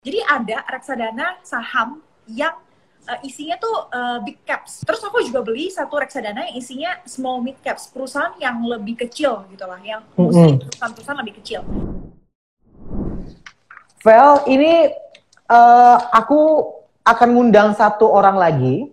[0.00, 2.56] Jadi ada reksadana saham yang
[3.04, 4.80] uh, isinya tuh uh, big caps.
[4.80, 9.44] Terus aku juga beli satu reksadana yang isinya small mid caps, perusahaan yang lebih kecil
[9.52, 11.60] gitu lah, yang perusahaan-perusahaan lebih kecil.
[14.00, 14.88] Vel, ini
[15.52, 16.72] uh, aku
[17.04, 18.88] akan ngundang satu orang lagi,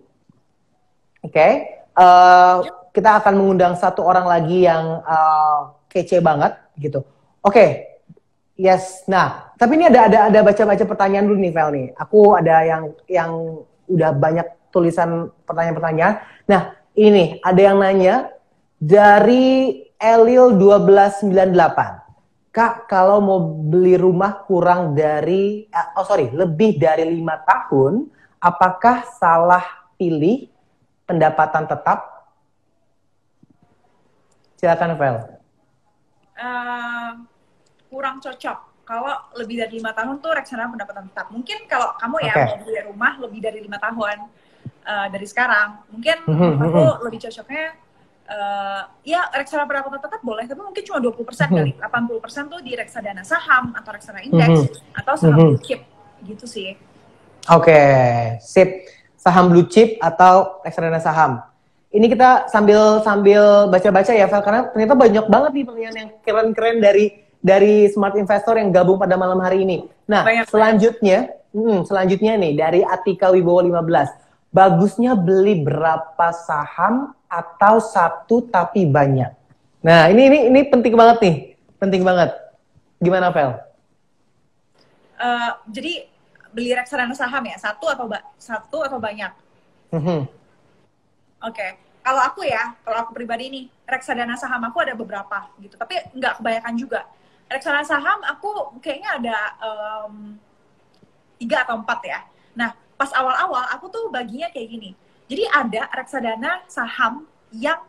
[1.24, 1.32] oke?
[1.32, 1.80] Okay?
[1.96, 7.00] Uh, kita akan mengundang satu orang lagi yang uh, kece banget gitu.
[7.40, 7.68] Oke, okay.
[8.58, 9.06] Yes.
[9.06, 11.86] Nah, tapi ini ada ada ada baca-baca pertanyaan dulu nih, Vel nih.
[11.94, 13.30] Aku ada yang yang
[13.86, 16.18] udah banyak tulisan pertanyaan-pertanyaan.
[16.50, 18.34] Nah, ini ada yang nanya
[18.82, 22.50] dari Elil 1298.
[22.50, 28.10] Kak, kalau mau beli rumah kurang dari eh, oh sorry, lebih dari lima tahun,
[28.42, 29.62] apakah salah
[29.94, 30.50] pilih
[31.06, 32.26] pendapatan tetap?
[34.58, 35.16] Silakan, Vel.
[36.34, 37.37] Uh,
[37.88, 41.28] kurang cocok kalau lebih dari lima tahun tuh reksadana pendapatan tetap.
[41.28, 42.44] Mungkin kalau kamu ya okay.
[42.48, 44.18] mau beli rumah lebih dari lima tahun
[44.88, 46.64] uh, dari sekarang, mungkin mm-hmm.
[46.64, 46.96] aku mhm.
[47.04, 47.66] lebih cocoknya
[48.32, 51.72] uh, ya reksadana pendapatan tetap boleh, tapi mungkin cuma 20% persen kali.
[51.76, 55.84] 80% tuh di reksadana saham atau reksadana indeks atau saham blue chip
[56.24, 56.72] gitu sih.
[57.52, 58.40] Oke, okay.
[58.40, 58.88] sip.
[59.20, 61.44] Saham blue chip atau reksadana saham.
[61.92, 66.76] Ini kita sambil sambil baca-baca ya, Vel, karena ternyata banyak banget nih pertanyaan yang keren-keren
[66.80, 69.86] dari dari Smart Investor yang gabung pada malam hari ini.
[70.10, 74.10] Nah, Banyak selanjutnya, hmm, selanjutnya nih dari Atika Wibowo 15.
[74.48, 79.30] Bagusnya beli berapa saham atau satu tapi banyak?
[79.84, 81.36] Nah, ini ini ini penting banget nih.
[81.78, 82.34] Penting banget.
[82.98, 83.54] Gimana, Vel?
[85.18, 86.08] Uh, jadi
[86.50, 89.30] beli reksadana saham ya, satu atau ba satu atau banyak?
[89.94, 90.20] Mm -hmm.
[91.44, 91.54] Oke.
[91.54, 91.70] Okay
[92.08, 96.40] kalau aku ya, kalau aku pribadi nih, reksadana saham aku ada beberapa gitu, tapi nggak
[96.40, 97.04] kebanyakan juga
[97.48, 100.36] reksadana saham aku kayaknya ada um,
[101.40, 102.20] tiga atau empat ya.
[102.54, 104.90] Nah, pas awal-awal aku tuh baginya kayak gini.
[105.28, 107.80] Jadi ada reksadana saham yang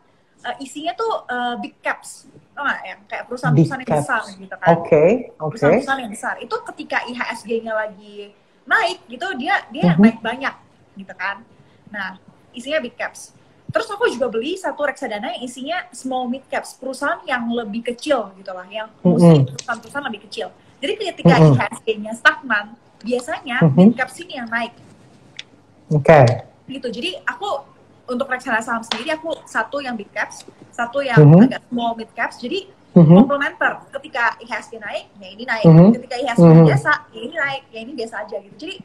[0.44, 2.80] uh, isinya tuh uh, big caps, tau gak?
[2.84, 4.68] Yang kayak perusahaan-perusahaan yang besar gitu kan.
[4.76, 5.16] Oke, okay, oke.
[5.28, 5.48] Okay.
[5.50, 6.34] Perusahaan-perusahaan yang besar.
[6.40, 8.32] Itu ketika IHSG-nya lagi
[8.64, 10.02] naik gitu, dia dia uh -huh.
[10.04, 10.54] naik banyak
[11.00, 11.42] gitu kan.
[11.90, 12.20] Nah,
[12.52, 13.34] isinya big caps.
[13.70, 18.34] Terus aku juga beli satu reksadana yang isinya small mid caps, perusahaan yang lebih kecil
[18.34, 20.50] gitu lah, yang perusahaan-perusahaan lebih kecil.
[20.82, 21.54] Jadi ketika mm -hmm.
[21.54, 22.66] IHSG-nya stagnan,
[23.04, 23.78] biasanya mm -hmm.
[23.78, 24.74] mid caps ini yang naik.
[25.90, 26.06] Oke.
[26.06, 26.26] Okay.
[26.66, 26.88] Gitu.
[26.90, 27.48] Jadi aku
[28.10, 30.42] untuk reksadana saham sendiri aku satu yang big caps,
[30.74, 31.46] satu yang mm -hmm.
[31.46, 32.42] agak small mid caps.
[32.42, 33.16] Jadi mm -hmm.
[33.22, 33.72] komplementer.
[33.94, 35.64] Ketika IHSG naik, ya ini naik.
[35.68, 35.90] Mm -hmm.
[35.94, 36.66] Ketika IHSG mm -hmm.
[36.66, 38.56] biasa, ya ini naik, ya ini biasa aja gitu.
[38.58, 38.76] Jadi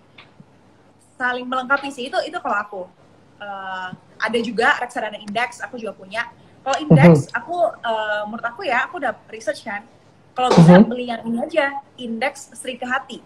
[1.16, 2.82] saling melengkapi sih itu itu kalau aku.
[3.36, 6.24] Uh, ada juga reksadana indeks aku juga punya
[6.66, 7.38] kalau indeks uh-huh.
[7.38, 9.86] aku uh, menurut aku ya aku udah research kan
[10.34, 10.88] kalau bisa uh-huh.
[10.90, 13.22] beli yang ini aja indeks Sri Kehati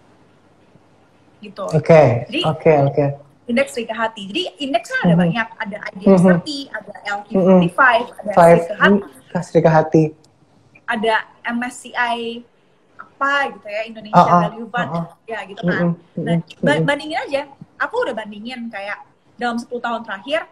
[1.40, 2.28] gitu oke okay.
[2.44, 3.08] oke okay, oke okay.
[3.48, 5.22] indeks Sri Kehati jadi indeksnya ada uh-huh.
[5.24, 6.36] banyak ada IDX uh-huh.
[6.76, 7.60] ada LQ45 uh-huh.
[8.20, 8.60] ada Five.
[8.60, 10.04] Sri Kehati Sri Kehati
[10.90, 11.14] ada
[11.48, 12.18] MSCI
[13.00, 14.40] apa gitu ya Indonesia uh-uh.
[14.52, 15.06] Value Fund uh-uh.
[15.24, 16.42] ya gitu kan uh-uh.
[16.60, 17.48] nah bandingin aja
[17.80, 19.09] aku udah bandingin kayak
[19.40, 20.44] dalam 10 tahun terakhir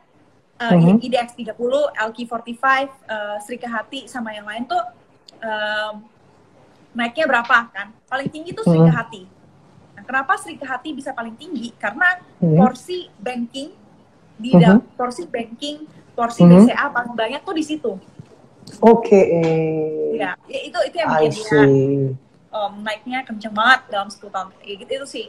[0.57, 1.05] uh, mm-hmm.
[1.05, 1.53] IDX 30,
[1.93, 4.81] LQ45, uh, Sri Kehati sama yang lain tuh
[5.45, 5.95] um,
[6.97, 7.93] naiknya berapa kan?
[8.09, 9.23] Paling tinggi tuh Sri Kehati.
[9.95, 11.77] Nah, kenapa Sri Kehati bisa paling tinggi?
[11.77, 12.57] Karena mm-hmm.
[12.57, 13.69] porsi banking
[14.41, 14.63] di mm-hmm.
[14.65, 15.85] dalam porsi banking,
[16.17, 16.73] porsi mm-hmm.
[16.73, 17.93] BCA paling banyak tuh di situ.
[18.85, 19.09] Oke.
[19.09, 19.25] Okay.
[20.19, 21.63] Ya, itu itu yang bikin dia
[22.53, 24.49] um, naiknya kenceng banget dalam 10 tahun.
[24.65, 25.27] Ya, gitu itu sih.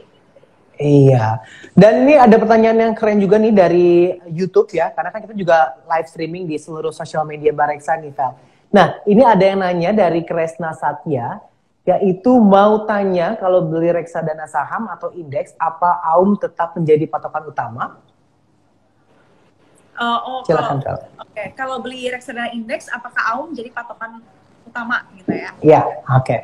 [0.80, 1.44] Iya.
[1.76, 5.76] Dan ini ada pertanyaan yang keren juga nih dari YouTube ya, karena kan kita juga
[5.84, 8.32] live streaming di seluruh sosial media Bareksa nih, Vel.
[8.72, 11.36] Nah, ini ada yang nanya dari Kresna Satya,
[11.84, 17.84] yaitu mau tanya kalau beli reksadana saham atau indeks, apa AUM tetap menjadi patokan utama?
[20.00, 21.46] Uh, oh, Silakan, Oke, okay.
[21.52, 24.24] kalau beli reksadana indeks, apakah AUM jadi patokan
[24.64, 25.52] utama gitu ya?
[25.60, 26.24] Iya, oke.
[26.24, 26.40] Okay.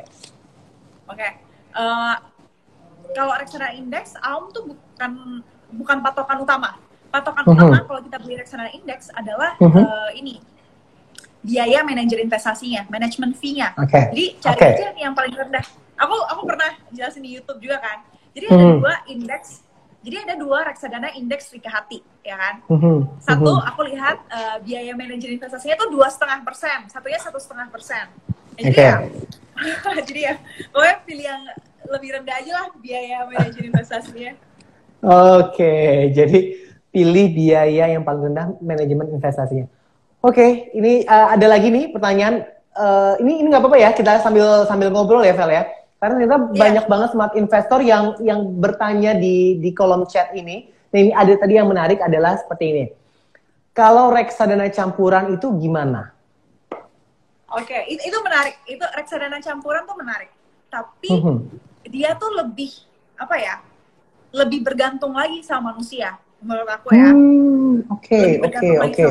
[1.09, 1.25] Oke.
[1.25, 1.31] Okay.
[1.73, 2.36] Uh, eh,
[3.15, 5.11] kalau reksadana indeks AUM tuh bukan
[5.71, 6.69] bukan patokan utama.
[7.07, 7.55] Patokan uh mhm.
[7.55, 7.67] -huh.
[7.71, 9.83] utama kalau kita beli reksadana indeks adalah uh -huh.
[9.83, 10.39] uh, ini
[11.47, 13.71] biaya manajer investasinya, manajemen fee-nya.
[13.77, 14.11] Okay.
[14.11, 14.71] Jadi cari okay.
[14.75, 15.63] aja yang paling rendah.
[15.97, 18.03] Aku aku pernah jelasin di YouTube juga kan.
[18.35, 18.67] Jadi ada uh mhm.
[18.67, 18.79] -huh.
[18.83, 19.49] dua indeks.
[19.97, 22.55] Jadi ada dua reksadana indeks Rika Hati, ya kan?
[22.67, 22.81] Uh mhm.
[22.83, 22.99] -huh.
[23.23, 28.07] Satu aku lihat uh, biaya manajer investasinya tuh dua setengah persen, satunya satu setengah persen.
[28.57, 28.89] Jadi okay.
[28.89, 28.95] ya,
[30.09, 30.35] jadi ya,
[30.73, 31.43] pokoknya pilih yang
[31.89, 34.31] lebih rendah aja lah biaya manajer investasinya.
[34.97, 36.39] Oke, okay, jadi
[36.89, 39.69] pilih biaya yang paling rendah manajemen investasinya.
[40.25, 42.49] Oke, okay, ini uh, ada lagi nih pertanyaan.
[42.73, 45.69] Uh, ini ini nggak apa-apa ya, kita sambil sambil ngobrol ya, Vel ya.
[45.97, 46.57] Karena ternyata yeah.
[46.57, 50.69] banyak banget smart investor yang yang bertanya di di kolom chat ini.
[50.89, 52.85] Nah ini ada tadi yang menarik adalah seperti ini.
[53.77, 56.09] Kalau reksadana campuran itu gimana?
[57.53, 58.57] Oke, okay, itu, itu menarik.
[58.65, 60.33] Itu reksadana campuran tuh menarik.
[60.73, 61.37] Tapi mm -hmm.
[61.87, 62.71] Dia tuh lebih
[63.17, 63.55] apa ya?
[64.35, 67.09] Lebih bergantung lagi sama manusia menurut aku ya.
[67.09, 69.05] Hmm, oke, oke, oke.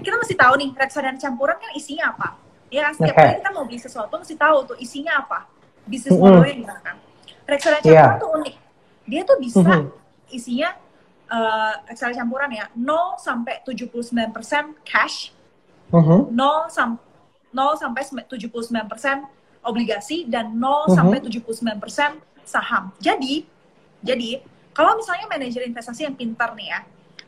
[0.00, 2.38] Kita mesti tahu nih reksadana campuran kan isinya apa.
[2.70, 3.26] Ya, setiap okay.
[3.26, 5.50] kali kita mau beli sesuatu mesti tahu tuh isinya apa
[5.90, 6.30] bisnis mm -hmm.
[6.30, 6.96] modelnya gimana kan
[7.50, 8.20] reksadana campuran yeah.
[8.22, 8.54] tuh unik
[9.10, 10.34] dia tuh bisa mm -hmm.
[10.34, 10.68] isinya
[11.26, 15.34] uh, reksadana campuran ya 0 sampai 79% cash
[15.90, 16.20] mm -hmm.
[16.30, 16.90] 0 sam
[17.50, 19.26] 0 sampai 79%
[19.64, 20.96] obligasi dan 0 mm -hmm.
[20.96, 23.44] sampai 79% saham jadi
[24.00, 24.40] jadi
[24.72, 26.80] kalau misalnya manajer investasi yang pintar nih ya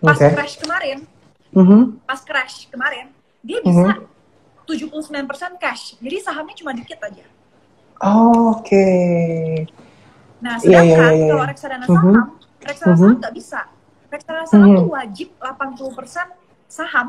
[0.03, 0.33] pas okay.
[0.35, 1.05] crash kemarin
[1.53, 2.01] -hmm.
[2.09, 3.13] pas crash kemarin
[3.45, 5.51] dia bisa mm -hmm.
[5.59, 7.27] 79% cash jadi sahamnya cuma dikit aja
[8.03, 8.67] Oh, Oke.
[8.67, 9.63] Okay.
[10.43, 12.67] Nah, iya, iya, sedangkan yeah, yeah, yeah, kalau reksadana saham, mm -hmm.
[12.67, 13.61] reksadana saham nggak bisa.
[14.11, 16.27] Reksadana saham tuh wajib 80%
[16.67, 17.07] saham.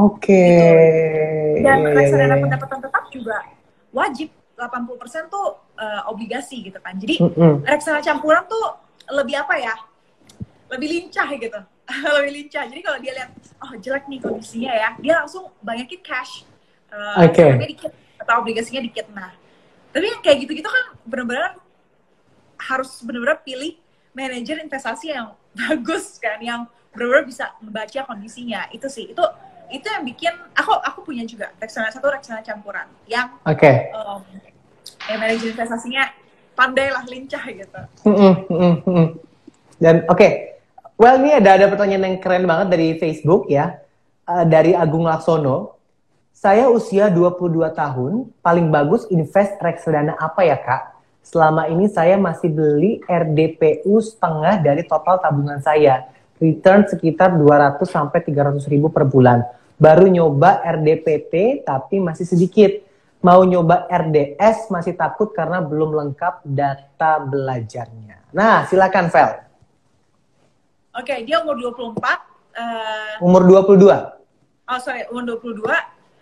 [0.00, 0.32] Oke.
[0.32, 1.60] Okay.
[1.60, 1.66] Gitu.
[1.66, 2.42] Dan yeah, reksadana yeah, yeah.
[2.48, 3.36] pendapatan tetap juga
[3.90, 6.96] wajib 80% tuh uh, obligasi gitu kan.
[6.96, 7.54] Jadi mm -hmm.
[7.68, 8.64] reksadana campuran tuh
[9.12, 9.74] lebih apa ya?
[10.72, 11.60] Lebih lincah gitu.
[12.16, 12.64] lebih lincah.
[12.64, 13.30] Jadi kalau dia lihat,
[13.60, 16.48] oh jelek nih kondisinya ya, dia langsung banyakin cash.
[16.90, 17.38] Uh, Oke.
[17.44, 19.32] Okay atau obligasinya dikit nah
[19.90, 21.58] tapi yang kayak gitu-gitu kan benar-benar
[22.60, 23.80] harus benar-benar pilih
[24.12, 29.24] manajer investasi yang bagus kan yang benar-benar bisa membaca kondisinya itu sih itu
[29.70, 33.90] itu yang bikin aku aku punya juga reksadana satu reksadana campuran yang oke okay.
[33.94, 34.22] um,
[35.06, 36.10] ya manajer investasinya
[36.54, 37.80] pandai lah lincah gitu
[39.82, 40.60] dan oke okay.
[41.00, 43.80] well ini ada ada pertanyaan yang keren banget dari Facebook ya
[44.28, 45.80] uh, dari Agung Laksono
[46.40, 50.96] saya usia 22 tahun, paling bagus invest reksadana apa ya kak?
[51.20, 56.08] Selama ini saya masih beli RDPU setengah dari total tabungan saya.
[56.40, 59.44] Return sekitar 200 sampai 300 ribu per bulan.
[59.80, 62.84] Baru nyoba RDPT tapi masih sedikit.
[63.20, 68.32] Mau nyoba RDS masih takut karena belum lengkap data belajarnya.
[68.32, 69.30] Nah, silakan Vel.
[70.96, 72.00] Oke, dia umur 24.
[72.00, 73.24] Uh...
[73.24, 73.92] Umur 22?
[74.72, 75.68] Oh, sorry, umur 22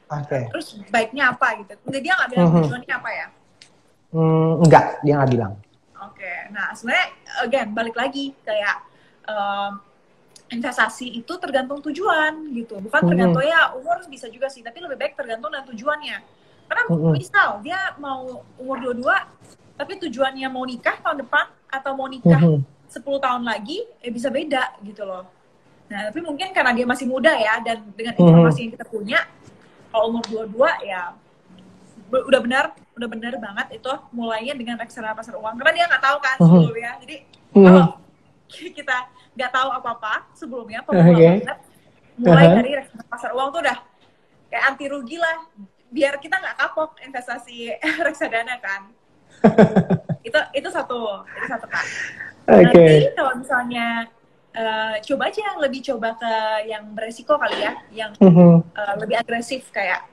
[0.09, 0.49] Okay.
[0.49, 1.77] Terus baiknya apa gitu?
[1.85, 2.65] Enggak dia nggak bilang mm -hmm.
[2.65, 3.27] tujuannya apa ya?
[4.09, 5.53] Mm, enggak, dia nggak bilang.
[5.99, 6.39] Oke, okay.
[6.49, 7.07] nah sebenarnya
[7.45, 8.77] again balik lagi kayak
[9.29, 9.85] um,
[10.49, 15.15] investasi itu tergantung tujuan gitu, bukan tergantung ya umur bisa juga sih, tapi lebih baik
[15.15, 16.19] tergantung dan tujuannya.
[16.69, 17.13] Karena mm-hmm.
[17.17, 19.29] misal dia mau umur dua-dua,
[19.77, 22.77] tapi tujuannya mau nikah tahun depan atau mau nikah mm-hmm.
[22.89, 25.29] 10 tahun lagi, eh bisa beda gitu loh.
[25.93, 29.21] Nah, tapi mungkin karena dia masih muda ya, dan dengan informasi yang kita punya,
[29.93, 31.13] kalau umur dua-dua ya
[32.09, 32.65] udah benar
[32.97, 36.45] udah benar banget itu mulainya dengan reksadana pasar uang karena dia nggak tahu kan mhm.
[36.49, 37.17] sebelumnya jadi
[37.53, 37.87] kalau
[38.81, 38.97] kita
[39.39, 41.39] nggak tahu apa apa sebelumnya pemula okay.
[41.47, 41.59] banget
[42.19, 42.57] mulai uh -huh.
[42.59, 43.79] dari reksadana pasar uang tuh udah
[44.51, 45.37] kayak anti rugi lah
[45.89, 48.91] biar kita nggak kapok investasi reksadana kan
[50.27, 51.87] itu itu satu itu satu kan
[52.51, 52.67] okay.
[52.67, 54.11] nanti kalau misalnya
[54.59, 56.35] uh, coba aja lebih coba ke
[56.69, 58.53] yang beresiko kali ya, yang mm-hmm.
[58.75, 60.07] uh, lebih agresif kayak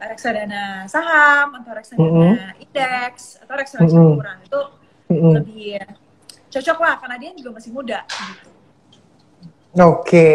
[0.00, 2.62] reksadana saham atau reksadana mm-hmm.
[2.64, 4.06] indeks atau reksadana mm-hmm.
[4.08, 4.60] campuran itu
[5.12, 5.32] mm-hmm.
[5.36, 5.68] lebih
[6.50, 8.00] cocok lah karena dia juga masih muda.
[8.08, 8.49] Gitu.
[9.70, 10.30] Oke,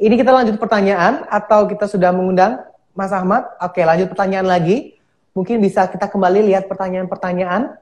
[0.00, 2.64] ini kita lanjut pertanyaan atau kita sudah mengundang
[2.96, 3.44] Mas Ahmad?
[3.60, 4.96] Oke, lanjut pertanyaan lagi.
[5.36, 7.76] Mungkin bisa kita kembali lihat pertanyaan-pertanyaan.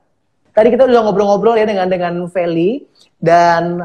[0.50, 2.82] Tadi kita udah ngobrol-ngobrol ya dengan dengan Feli
[3.22, 3.78] dan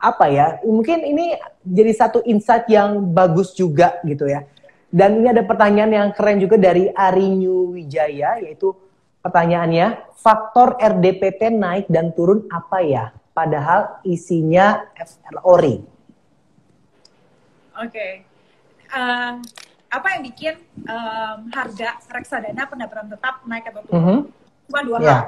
[0.00, 4.44] apa ya mungkin ini jadi satu insight yang bagus juga gitu ya
[4.92, 8.76] dan ini ada pertanyaan yang keren juga dari Arinyu Wijaya yaitu
[9.24, 15.76] pertanyaannya faktor RDPT naik dan turun apa ya padahal isinya FLORI
[17.76, 18.24] oke okay.
[18.94, 19.42] uh,
[19.90, 20.54] apa yang bikin
[20.88, 24.20] um, harga reksadana pendapatan tetap naik atau turun mm -hmm.
[24.70, 25.06] cuma dua yeah.
[25.10, 25.22] hal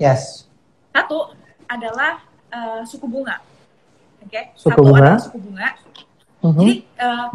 [0.00, 0.50] yes
[0.90, 1.36] satu
[1.70, 3.38] adalah uh, suku bunga
[4.20, 4.44] Oke, okay?
[4.52, 5.12] suku satu bunga.
[5.16, 5.68] suku bunga.
[6.40, 6.60] Uh-huh.
[6.60, 7.28] Jadi uh,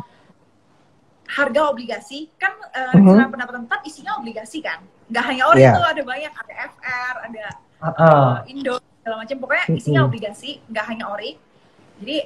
[1.25, 3.25] harga obligasi kan uh, uh-huh.
[3.29, 5.73] pendapatan tetap isinya obligasi kan, nggak hanya ori yeah.
[5.73, 7.45] itu ada banyak, ada FR, ada
[7.81, 8.05] uh-uh.
[8.05, 9.37] uh, Indo segala macam.
[9.37, 11.37] Pokoknya isinya obligasi, nggak hanya ori.
[12.01, 12.17] Jadi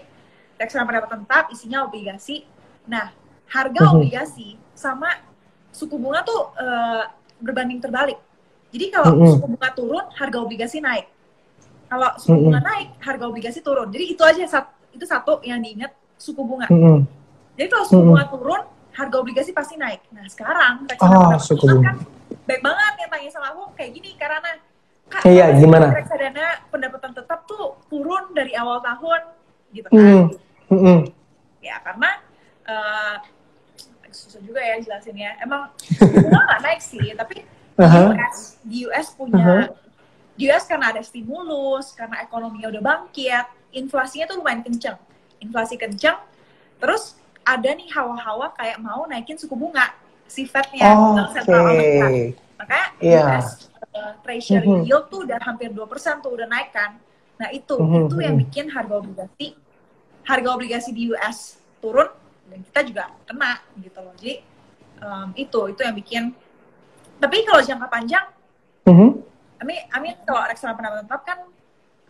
[0.56, 2.48] reksadana pendapatan tetap isinya obligasi.
[2.88, 3.12] Nah,
[3.52, 5.12] harga obligasi sama
[5.76, 7.04] suku bunga tuh uh,
[7.44, 8.16] berbanding terbalik.
[8.72, 11.20] Jadi kalau suku bunga turun, harga obligasi naik
[11.90, 13.90] kalau suku bunga naik, harga obligasi turun.
[13.90, 14.46] Jadi itu aja
[14.94, 15.90] itu satu yang diingat
[16.22, 16.70] suku bunga.
[17.58, 18.62] Jadi kalau suku bunga turun,
[18.94, 20.06] harga obligasi pasti naik.
[20.14, 21.92] Nah sekarang reksadana oh, suku bunga.
[21.92, 21.96] kan
[22.46, 24.58] baik banget yang tanya sama aku kayak gini karena
[25.10, 25.90] Kak, iya, gimana?
[25.90, 29.22] reksadana pendapatan tetap tuh turun dari awal tahun
[29.74, 29.98] gitu kan.
[29.98, 30.26] Mm.
[30.70, 31.00] Mm -hmm.
[31.66, 32.10] Ya karena
[32.70, 33.16] uh,
[34.14, 35.34] susah juga ya jelasinnya.
[35.42, 37.42] Emang bunga nggak naik sih, tapi
[37.82, 38.10] uh -huh.
[38.14, 39.66] di US di US punya uh -huh.
[40.38, 44.98] di US karena ada stimulus, karena ekonominya udah bangkit, inflasinya tuh lumayan kenceng.
[45.42, 46.22] Inflasi kenceng,
[46.78, 49.90] terus ada nih hawa-hawa kayak mau naikin suku bunga
[50.30, 52.08] si Fed-nya, oh, Bank Sentral Amerika.
[52.62, 53.42] Makanya yeah.
[53.42, 54.88] US uh, Treasury mm -hmm.
[54.88, 56.98] yield tuh udah hampir 2% tuh udah naik kan.
[57.40, 58.06] Nah itu, mm -hmm.
[58.06, 59.56] itu yang bikin harga obligasi
[60.30, 62.06] harga obligasi di US turun
[62.50, 64.14] dan kita juga kena gitu loh.
[64.20, 64.36] Jadi
[65.02, 66.24] um, itu itu yang bikin.
[67.20, 68.26] Tapi kalau jangka panjang,
[68.88, 69.10] mm -hmm.
[69.60, 71.40] Amin, Amin kalau reksadana pendapatan tetap kan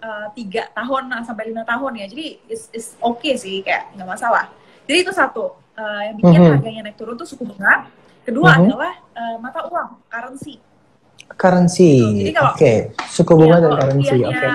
[0.06, 2.06] uh, tiga tahun sampai lima tahun ya.
[2.06, 4.52] Jadi is, is oke okay sih kayak nggak masalah.
[4.86, 6.54] Jadi itu satu uh, yang bikin mm -hmm.
[6.60, 7.90] harganya naik turun tuh suku bunga.
[8.22, 8.68] Kedua mm -hmm.
[8.70, 10.62] adalah uh, mata uang, currency.
[11.36, 12.32] Currency.
[12.34, 12.78] Oke, okay.
[13.12, 14.18] suku bunga ya, dan currency.
[14.24, 14.34] Oke.
[14.34, 14.52] Okay.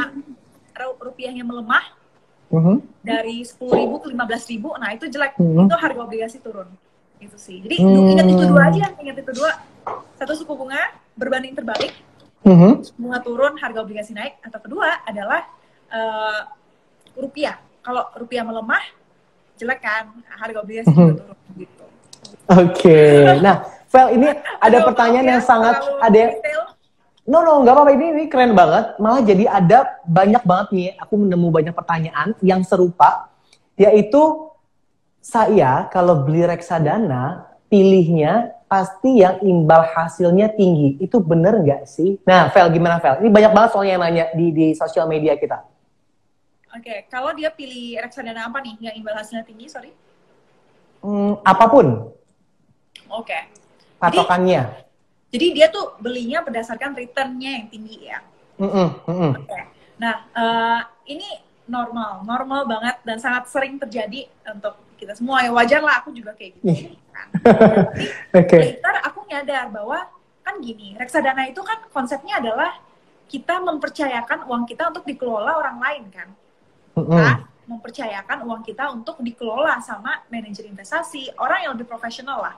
[1.04, 1.84] Rupiahnya melemah,
[2.48, 2.80] uh-huh.
[3.04, 5.68] dari sepuluh ribu ke lima belas ribu, nah itu jelek, uh-huh.
[5.68, 6.66] itu harga obligasi turun,
[7.22, 7.60] itu sih.
[7.60, 8.10] Jadi uh-huh.
[8.10, 9.52] ingat itu dua aja, ingat itu dua.
[10.18, 10.80] Satu suku bunga
[11.14, 11.92] berbanding terbalik,
[12.42, 12.82] uh-huh.
[12.98, 14.40] bunga turun, harga obligasi naik.
[14.42, 15.44] Atau kedua adalah
[15.92, 16.50] uh,
[17.14, 17.60] rupiah.
[17.84, 18.82] Kalau rupiah melemah,
[19.60, 20.08] jelek kan,
[20.40, 21.14] harga obligasi uh-huh.
[21.14, 21.84] juga turun gitu.
[21.84, 23.38] Oke, okay.
[23.44, 23.60] nah,
[23.94, 26.34] Vel ini ada pertanyaan yang sangat ada
[27.24, 27.90] No, no, nggak apa-apa.
[27.96, 29.00] Ini, ini keren banget.
[29.00, 33.32] Malah jadi ada banyak banget nih, aku menemu banyak pertanyaan yang serupa,
[33.80, 34.52] yaitu
[35.24, 41.00] saya kalau beli reksadana, pilihnya pasti yang imbal hasilnya tinggi.
[41.00, 42.20] Itu bener nggak sih?
[42.28, 43.24] Nah, Vel, gimana Vel?
[43.24, 45.64] Ini banyak banget soalnya yang nanya di, di sosial media kita.
[46.76, 46.98] Oke, okay.
[47.08, 49.96] kalau dia pilih reksadana apa nih yang imbal hasilnya tinggi, sorry?
[51.00, 52.12] Hmm, apa pun.
[53.08, 53.32] Oke.
[53.32, 53.63] Okay.
[54.10, 54.62] Patokannya.
[55.34, 58.18] Jadi dia tuh belinya berdasarkan returnnya yang tinggi ya.
[58.60, 59.32] Mm -mm, mm -mm.
[59.42, 59.64] Okay.
[59.98, 60.80] Nah uh,
[61.10, 61.26] ini
[61.66, 66.36] normal, normal banget dan sangat sering terjadi untuk kita semua ya wajar lah aku juga
[66.38, 66.94] kayak gitu.
[67.10, 67.26] Kan.
[68.30, 68.60] Tapi okay.
[68.78, 69.98] later aku nyadar bahwa
[70.44, 72.78] kan gini reksadana itu kan konsepnya adalah
[73.26, 76.28] kita mempercayakan uang kita untuk dikelola orang lain kan.
[76.94, 77.18] Mm -hmm.
[77.18, 82.54] Nah, mempercayakan uang kita untuk dikelola sama manajer investasi orang yang lebih profesional lah.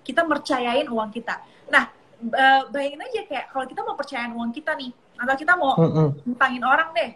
[0.00, 1.40] Kita mercayain uang kita.
[1.70, 1.84] Nah
[2.28, 5.76] uh, bayangin aja kayak kalau kita mau percayaan uang kita nih atau kita mau
[6.24, 7.10] ngutangin orang deh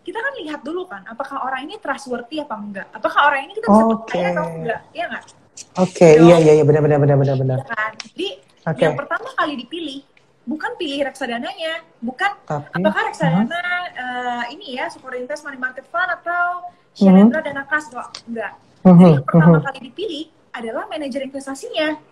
[0.00, 3.66] kita kan lihat dulu kan apakah orang ini trustworthy apa enggak apakah orang ini kita
[3.68, 3.92] bisa okay.
[3.96, 7.58] percaya atau enggak iya enggak oke okay, iya iya iya benar benar benar benar benar
[7.60, 7.92] ya kan?
[8.08, 8.28] jadi
[8.64, 8.84] okay.
[8.88, 10.00] yang pertama kali dipilih
[10.48, 14.40] bukan pilih reksadananya bukan Tapi, apakah reksadana uh -huh.
[14.40, 17.52] uh, ini ya sekuritas money market fund atau Shanendra uh -huh.
[17.52, 18.96] dana kas atau enggak uh -huh.
[18.96, 19.66] jadi yang pertama uh -huh.
[19.68, 22.09] kali dipilih adalah manajer investasinya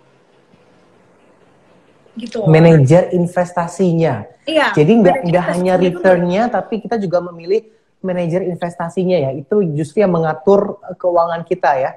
[2.18, 2.44] gitu.
[2.44, 4.26] Manajer investasinya.
[4.44, 4.74] Iya.
[4.74, 7.64] Jadi nggak nggak hanya returnnya, tapi kita juga memilih
[8.02, 9.30] manajer investasinya ya.
[9.34, 11.90] Itu justru yang mengatur eh, keuangan kita ya.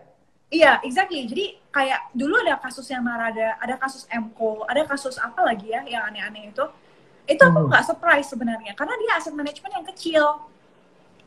[0.51, 1.25] Iya, exactly.
[1.25, 5.81] Jadi kayak dulu ada kasus yang ada, ada kasus MCO, ada kasus apa lagi ya
[5.87, 6.65] yang aneh-aneh itu.
[7.25, 7.69] Itu aku hmm.
[7.71, 7.91] nggak hmm.
[7.95, 10.25] surprise sebenarnya, karena dia aset manajemen yang kecil.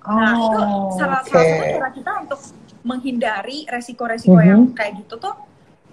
[0.04, 0.60] Oh, nah, itu
[1.00, 1.32] salah, okay.
[1.32, 2.40] salah satu cara kita untuk
[2.84, 4.50] menghindari resiko-resiko mm -hmm.
[4.52, 5.32] yang kayak gitu tuh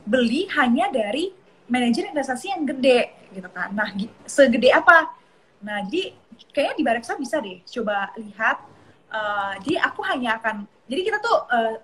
[0.03, 1.31] beli hanya dari
[1.71, 3.71] manajer investasi yang gede gitu kan.
[3.71, 3.95] Nah,
[4.27, 5.07] segede apa?
[5.63, 6.11] Nah, jadi
[6.51, 8.59] kayaknya di Bareksa bisa deh coba lihat.
[9.11, 11.75] Uh, jadi aku hanya akan, jadi kita tuh uh,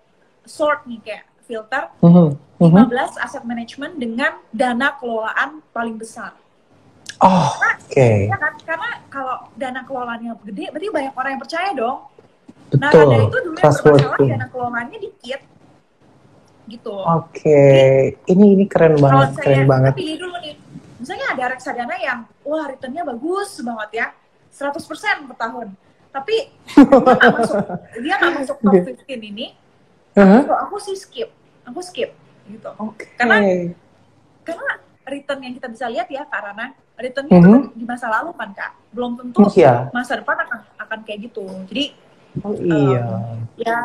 [0.48, 2.29] sort nih kayak filter uh -huh.
[2.60, 2.88] Uh -huh.
[2.88, 6.36] 15 aset manajemen dengan dana kelolaan paling besar.
[7.20, 7.91] Oh, oke.
[7.91, 8.32] Okay.
[8.32, 8.53] Ya kan?
[8.63, 11.98] Karena kalau dana kelolaannya gede, berarti banyak orang yang percaya dong.
[12.67, 12.84] Betul.
[12.84, 15.41] Nah, dari itu dulu yang bermasalah dana kelolaannya dikit
[16.67, 16.93] gitu.
[16.93, 18.19] Oke, okay.
[18.31, 19.93] ini ini keren banget, Kalau keren saya, banget.
[19.95, 20.53] Pilih dulu nih,
[21.00, 24.07] misalnya ada reksadana yang wah returnnya bagus banget ya,
[24.51, 25.67] 100% per tahun.
[26.12, 26.36] Tapi
[26.75, 27.57] dia nggak masuk,
[28.03, 28.74] dia nggak masuk top
[29.07, 29.47] 15 ini.
[30.17, 30.41] Uh-huh.
[30.43, 31.29] Aku, aku sih skip,
[31.63, 32.12] aku skip
[32.50, 32.69] gitu.
[32.74, 33.07] Okay.
[33.15, 33.38] Karena
[34.43, 34.74] karena
[35.07, 37.43] return yang kita bisa lihat ya karena returnnya uh-huh.
[37.47, 37.77] itu mm-hmm.
[37.79, 39.88] di masa lalu kan kak, belum tentu yeah.
[39.93, 41.45] masa depan akan akan kayak gitu.
[41.69, 42.07] Jadi
[42.45, 43.01] Oh iya.
[43.07, 43.77] Um, ya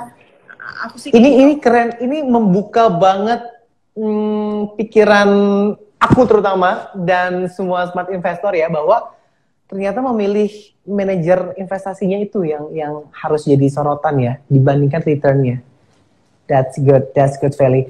[0.86, 1.42] aku sih ini gitu.
[1.42, 3.42] ini keren ini membuka banget
[3.94, 5.30] hmm, pikiran
[6.02, 9.14] aku terutama dan semua smart investor ya bahwa
[9.70, 10.52] ternyata memilih
[10.84, 15.64] manajer investasinya itu yang yang harus jadi sorotan ya dibandingkan returnnya.
[16.50, 17.88] That's good, that's good, Feli.